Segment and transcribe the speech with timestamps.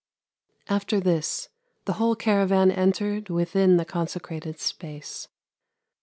[0.67, 1.49] After this
[1.85, 5.27] the whole caravan entered within the consecrated space.